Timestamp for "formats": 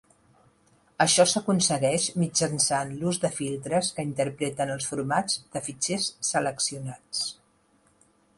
4.95-5.37